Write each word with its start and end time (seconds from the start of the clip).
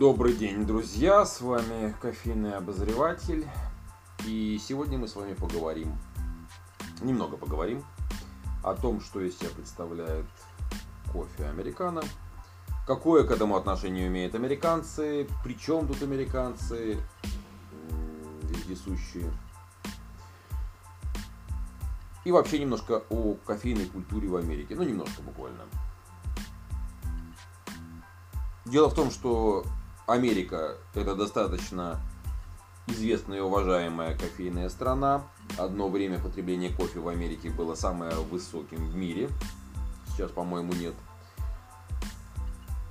Добрый 0.00 0.32
день, 0.32 0.64
друзья! 0.64 1.26
С 1.26 1.42
вами 1.42 1.94
кофейный 2.00 2.54
обозреватель. 2.54 3.46
И 4.26 4.58
сегодня 4.58 4.96
мы 4.96 5.06
с 5.06 5.14
вами 5.14 5.34
поговорим, 5.34 5.94
немного 7.02 7.36
поговорим 7.36 7.84
о 8.64 8.72
том, 8.72 9.02
что 9.02 9.20
из 9.20 9.38
себя 9.38 9.50
представляет 9.54 10.24
кофе 11.12 11.44
американо, 11.44 12.00
какое 12.86 13.24
к 13.24 13.30
этому 13.30 13.56
отношение 13.56 14.06
имеют 14.06 14.34
американцы, 14.34 15.28
причем 15.44 15.86
тут 15.86 16.02
американцы 16.02 16.98
вездесущие. 18.44 19.30
И 22.24 22.32
вообще 22.32 22.58
немножко 22.58 23.02
о 23.10 23.34
кофейной 23.44 23.84
культуре 23.84 24.28
в 24.28 24.36
Америке. 24.36 24.76
Ну, 24.76 24.82
немножко 24.82 25.20
буквально. 25.20 25.64
Дело 28.64 28.88
в 28.88 28.94
том, 28.94 29.10
что 29.10 29.66
Америка 30.10 30.76
это 30.94 31.14
достаточно 31.14 32.00
известная 32.86 33.38
и 33.38 33.40
уважаемая 33.40 34.16
кофейная 34.16 34.68
страна. 34.68 35.22
Одно 35.58 35.88
время 35.88 36.18
потребление 36.18 36.70
кофе 36.70 37.00
в 37.00 37.08
Америке 37.08 37.50
было 37.50 37.74
самое 37.74 38.14
высоким 38.16 38.88
в 38.88 38.96
мире. 38.96 39.28
Сейчас, 40.08 40.30
по-моему, 40.30 40.72
нет. 40.72 40.94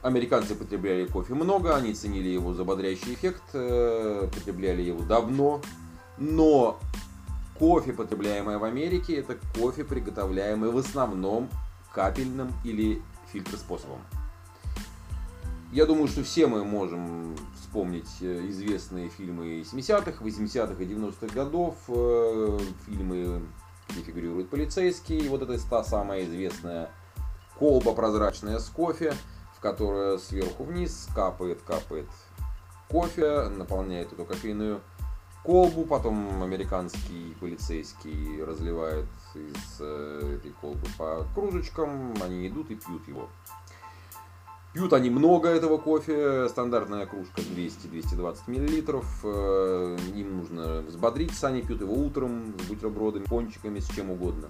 Американцы 0.02 0.56
потребляли 0.56 1.06
кофе 1.06 1.34
много, 1.34 1.76
они 1.76 1.94
ценили 1.94 2.30
его 2.30 2.54
за 2.54 2.64
бодрящий 2.64 3.14
эффект, 3.14 3.44
э, 3.54 4.30
потребляли 4.34 4.82
его 4.82 5.04
давно. 5.04 5.62
Но 6.18 6.80
кофе, 7.58 7.92
потребляемое 7.92 8.58
в 8.58 8.64
Америке, 8.64 9.16
это 9.16 9.38
кофе, 9.60 9.84
приготовляемый 9.84 10.72
в 10.72 10.78
основном 10.78 11.50
капельным 11.94 12.54
или 12.64 13.02
фильтроспособом. 13.32 14.00
Я 15.72 15.86
думаю, 15.86 16.08
что 16.08 16.24
все 16.24 16.48
мы 16.48 16.66
можем 16.66 17.36
вспомнить 17.54 18.10
э, 18.22 18.48
известные 18.48 19.10
фильмы 19.10 19.62
70-х, 19.62 20.24
80-х 20.24 20.84
и 20.84 20.88
90-х 20.88 21.28
годов, 21.28 21.76
э, 21.90 22.60
фильмы, 22.88 23.44
где 23.90 24.02
фигурирует 24.02 24.50
полицейский, 24.50 25.28
вот 25.28 25.44
это 25.44 25.70
та 25.70 25.84
самая 25.84 26.26
известная 26.26 26.90
колба 27.60 27.94
прозрачная 27.94 28.58
с 28.58 28.68
кофе, 28.70 29.14
в 29.56 29.60
которую 29.60 30.18
сверху 30.18 30.64
вниз 30.64 31.08
капает, 31.14 31.62
капает 31.62 32.08
кофе, 32.90 33.50
наполняет 33.50 34.12
эту 34.12 34.26
кофейную 34.26 34.82
колбу, 35.44 35.86
потом 35.86 36.42
американский 36.42 37.36
полицейский 37.40 38.44
разливает 38.44 39.06
из 39.36 39.78
э, 39.82 40.38
этой 40.40 40.52
колбы 40.52 40.88
по 40.98 41.28
кружечкам, 41.36 42.16
они 42.24 42.48
идут 42.48 42.72
и 42.72 42.76
пьют 42.76 43.08
его. 43.08 43.30
Пьют 44.74 44.94
они 44.94 45.10
много 45.10 45.50
этого 45.50 45.78
кофе, 45.78 46.48
стандартная 46.48 47.08
кружка 47.08 47.42
200-220 47.42 48.38
мл. 48.46 49.04
Э, 49.24 49.98
им 50.14 50.38
нужно 50.38 50.82
взбодриться, 50.82 51.48
они 51.48 51.64
пьют 51.64 51.82
его 51.82 51.96
утром 51.96 52.54
с 52.60 52.68
бутербродами, 52.68 53.24
пончиками, 53.24 53.80
с 53.80 53.90
чем 53.90 54.12
угодно. 54.12 54.50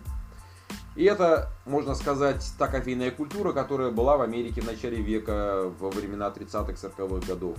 И 0.97 1.05
это, 1.05 1.49
можно 1.65 1.95
сказать, 1.95 2.45
та 2.57 2.67
кофейная 2.67 3.11
культура, 3.11 3.53
которая 3.53 3.91
была 3.91 4.17
в 4.17 4.21
Америке 4.21 4.59
в 4.59 4.65
начале 4.65 4.97
века, 4.97 5.71
во 5.79 5.89
времена 5.89 6.33
30-х, 6.35 6.73
40-х 6.73 7.25
годов. 7.25 7.57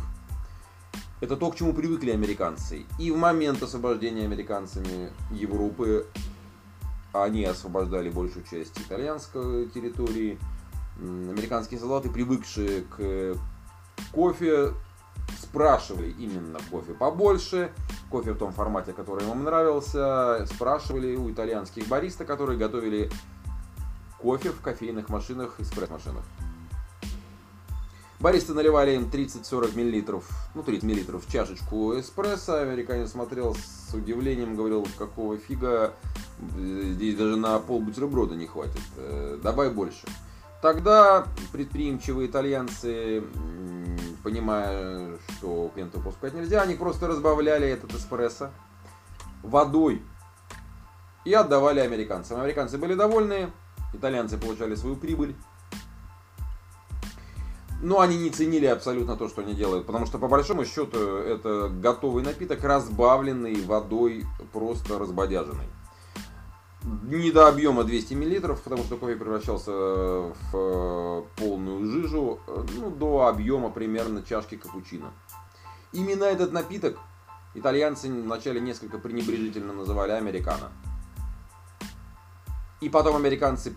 Это 1.23 1.39
то, 1.39 1.51
к 1.51 1.57
чему 1.57 1.73
привыкли 1.73 2.11
американцы. 2.11 2.85
И 2.99 3.11
в 3.11 3.17
момент 3.17 3.63
освобождения 3.63 4.25
американцами 4.25 5.11
Европы 5.31 6.07
они 7.13 7.45
освобождали 7.47 8.11
большую 8.11 8.45
часть 8.45 8.79
итальянской 8.79 9.67
территории– 9.71 10.39
американские 11.01 11.81
солдаты, 11.81 12.11
привыкшие 12.11 12.83
к 12.83 13.37
кофе, 14.13 14.73
спрашивали 15.41 16.11
именно 16.19 16.59
кофе 16.71 16.93
побольше, 16.95 17.73
кофе 18.11 18.33
в 18.33 18.39
том 18.39 18.53
формате, 18.53 18.93
который 18.93 19.29
им 19.29 19.45
нравился, 19.45 20.47
спрашивали 20.47 21.17
у 21.17 21.31
итальянских 21.31 21.89
бариста, 21.89 22.25
которые 22.25 22.59
готовили 22.59 23.11
кофе 24.21 24.51
в 24.51 24.61
кофейных 24.61 25.09
машинах, 25.09 25.59
эспресс-машинах. 25.59 26.25
Баристы 28.21 28.53
наливали 28.53 28.97
им 28.97 29.05
30-40 29.05 30.05
мл, 30.13 30.23
ну 30.55 30.63
30 30.63 30.83
мл 30.85 31.19
в 31.19 31.33
чашечку 31.33 31.99
эспрессо. 31.99 32.61
Американец 32.61 33.13
смотрел 33.13 33.55
с 33.55 33.95
удивлением, 33.95 34.57
говорил, 34.57 34.87
какого 34.99 35.39
фига, 35.39 35.95
здесь 36.55 37.17
даже 37.17 37.37
на 37.37 37.59
пол 37.61 37.81
бутерброда 37.81 38.35
не 38.35 38.47
хватит, 38.47 38.83
э, 38.99 39.39
давай 39.43 39.71
больше. 39.71 40.07
Тогда 40.61 41.27
предприимчивые 41.53 42.29
итальянцы, 42.29 43.25
понимая, 44.23 45.17
что 45.39 45.71
клиенту 45.73 46.01
пускать 46.01 46.35
нельзя, 46.35 46.61
они 46.61 46.75
просто 46.75 47.07
разбавляли 47.07 47.67
этот 47.67 47.95
эспрессо 47.95 48.51
водой 49.43 50.03
и 51.25 51.33
отдавали 51.33 51.81
американцам. 51.81 52.41
Американцы 52.41 52.77
были 52.77 52.95
довольны, 52.95 53.51
итальянцы 53.95 54.37
получали 54.37 54.75
свою 54.75 54.97
прибыль. 54.97 55.35
Но 57.83 58.01
они 58.01 58.19
не 58.19 58.29
ценили 58.29 58.67
абсолютно 58.67 59.17
то, 59.17 59.31
что 59.31 59.41
они 59.41 59.55
делают, 59.55 59.87
потому 59.87 60.05
что 60.05 60.19
по 60.19 60.29
большому 60.29 60.67
счету 60.67 60.99
это 60.99 61.71
готовый 61.71 62.23
напиток, 62.23 62.63
разбавленный 62.63 63.63
водой, 63.63 64.27
просто 64.53 64.99
разбодяженный 64.99 65.69
не 66.83 67.31
до 67.31 67.49
объема 67.49 67.85
200 67.85 68.15
мл, 68.15 68.57
потому 68.57 68.85
что 68.85 68.97
кофе 68.97 69.17
превращался 69.17 69.71
в 69.71 70.35
э, 70.55 71.23
полную 71.37 71.85
жижу, 71.91 72.41
э, 72.47 72.65
ну, 72.77 72.91
до 72.91 73.27
объема 73.27 73.71
примерно 73.71 74.23
чашки 74.23 74.57
капучино. 74.57 75.13
Именно 75.93 76.25
этот 76.25 76.53
напиток 76.53 76.99
итальянцы 77.55 78.09
вначале 78.09 78.61
несколько 78.61 78.99
пренебрежительно 78.99 79.73
называли 79.73 80.13
американо. 80.13 80.71
И 82.81 82.89
потом 82.89 83.17
американцы, 83.17 83.77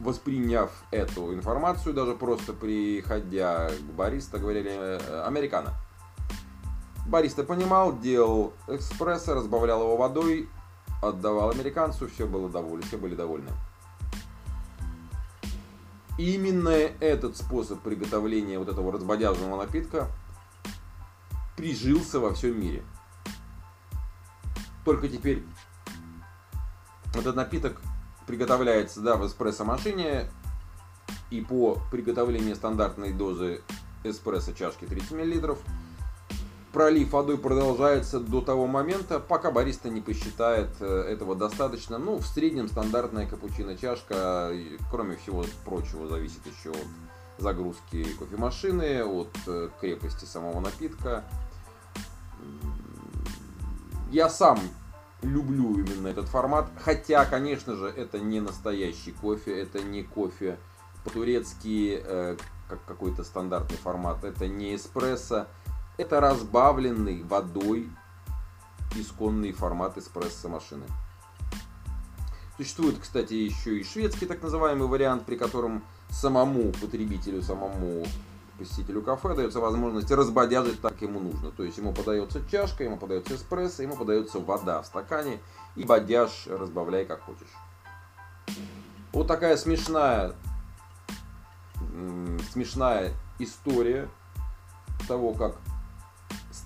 восприняв 0.00 0.70
эту 0.90 1.34
информацию, 1.34 1.92
даже 1.92 2.14
просто 2.14 2.54
приходя 2.54 3.68
к 3.68 3.94
бариста, 3.94 4.38
говорили 4.38 4.70
э, 4.72 5.22
американо. 5.26 5.74
Бариста 7.06 7.44
понимал, 7.44 7.98
делал 7.98 8.54
экспресса, 8.68 9.34
разбавлял 9.34 9.82
его 9.82 9.96
водой, 9.96 10.48
отдавал 11.02 11.50
американцу, 11.50 12.08
все 12.08 12.26
было 12.26 12.48
довольны, 12.48 12.84
все 12.84 12.96
были 12.96 13.14
довольны. 13.14 13.50
именно 16.18 16.70
этот 16.70 17.36
способ 17.36 17.80
приготовления 17.80 18.58
вот 18.58 18.68
этого 18.68 18.90
разбодяженного 18.92 19.64
напитка 19.64 20.08
прижился 21.56 22.20
во 22.20 22.32
всем 22.34 22.60
мире. 22.60 22.82
Только 24.84 25.08
теперь 25.08 25.44
этот 27.14 27.34
напиток 27.34 27.80
приготовляется 28.26 29.00
да, 29.00 29.16
в 29.16 29.26
эспрессо-машине 29.26 30.30
и 31.30 31.40
по 31.40 31.78
приготовлению 31.90 32.54
стандартной 32.54 33.12
дозы 33.12 33.62
эспрессо 34.04 34.52
чашки 34.52 34.84
30 34.84 35.12
мл 35.12 35.58
пролив 36.76 37.12
водой 37.12 37.38
продолжается 37.38 38.20
до 38.20 38.42
того 38.42 38.66
момента, 38.66 39.18
пока 39.18 39.50
бариста 39.50 39.88
не 39.88 40.02
посчитает 40.02 40.68
э, 40.80 41.06
этого 41.08 41.34
достаточно. 41.34 41.96
Ну, 41.96 42.18
в 42.18 42.26
среднем 42.26 42.68
стандартная 42.68 43.26
капучино 43.26 43.78
чашка, 43.78 44.52
кроме 44.90 45.16
всего 45.16 45.46
прочего, 45.64 46.06
зависит 46.06 46.40
еще 46.44 46.72
от 46.72 46.86
загрузки 47.38 48.04
кофемашины, 48.18 49.02
от 49.02 49.30
э, 49.46 49.70
крепости 49.80 50.26
самого 50.26 50.60
напитка. 50.60 51.24
Я 54.10 54.28
сам 54.28 54.60
люблю 55.22 55.78
именно 55.78 56.08
этот 56.08 56.28
формат, 56.28 56.68
хотя, 56.78 57.24
конечно 57.24 57.74
же, 57.74 57.86
это 57.86 58.18
не 58.18 58.40
настоящий 58.40 59.12
кофе, 59.12 59.62
это 59.62 59.82
не 59.82 60.02
кофе 60.02 60.58
по-турецки, 61.04 62.02
э, 62.04 62.36
как 62.68 62.84
какой-то 62.84 63.24
стандартный 63.24 63.78
формат, 63.78 64.24
это 64.24 64.46
не 64.46 64.76
эспрессо, 64.76 65.46
это 65.96 66.20
разбавленный 66.20 67.22
водой 67.22 67.90
исконный 68.94 69.52
формат 69.52 69.98
эспрессо-машины. 69.98 70.84
Существует, 72.56 72.98
кстати, 72.98 73.34
еще 73.34 73.78
и 73.78 73.84
шведский 73.84 74.26
так 74.26 74.42
называемый 74.42 74.88
вариант, 74.88 75.26
при 75.26 75.36
котором 75.36 75.84
самому 76.08 76.72
потребителю, 76.72 77.42
самому 77.42 78.06
посетителю 78.58 79.02
кафе 79.02 79.34
дается 79.34 79.60
возможность 79.60 80.10
разбодяжить 80.10 80.80
так 80.80 81.00
ему 81.02 81.20
нужно. 81.20 81.50
То 81.50 81.64
есть 81.64 81.76
ему 81.76 81.92
подается 81.92 82.40
чашка, 82.48 82.84
ему 82.84 82.96
подается 82.96 83.34
эспрессо, 83.34 83.82
ему 83.82 83.96
подается 83.96 84.38
вода 84.40 84.80
в 84.80 84.86
стакане 84.86 85.38
и 85.74 85.84
бодяж 85.84 86.46
разбавляй 86.46 87.04
как 87.04 87.22
хочешь. 87.22 87.52
Вот 89.12 89.26
такая 89.26 89.56
смешная, 89.56 90.32
смешная 92.52 93.12
история 93.38 94.08
того, 95.06 95.34
как 95.34 95.56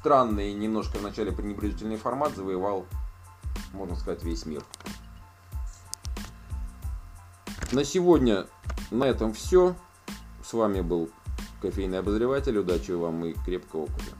странный, 0.00 0.54
немножко 0.54 0.96
в 0.96 1.02
начале 1.02 1.30
пренебрежительный 1.30 1.96
формат 1.96 2.34
завоевал, 2.34 2.86
можно 3.72 3.94
сказать, 3.96 4.22
весь 4.24 4.46
мир. 4.46 4.64
На 7.72 7.84
сегодня 7.84 8.46
на 8.90 9.04
этом 9.04 9.34
все. 9.34 9.76
С 10.42 10.54
вами 10.54 10.80
был 10.80 11.10
кофейный 11.60 11.98
обозреватель. 11.98 12.56
Удачи 12.58 12.92
вам 12.92 13.26
и 13.26 13.34
крепкого 13.44 13.86
кофе. 13.86 14.12